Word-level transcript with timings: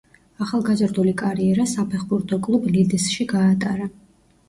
ახალგაზრდული 0.45 1.13
კარიერა 1.19 1.67
საფეხბურთო 1.73 2.43
კლუბ 2.51 2.69
„ლიდზში“ 2.75 3.33
გაატარა. 3.39 3.97